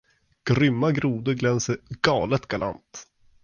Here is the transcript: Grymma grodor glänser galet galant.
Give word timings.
Grymma 0.49 0.91
grodor 0.91 1.33
glänser 1.33 1.77
galet 2.01 2.47
galant. 2.47 3.07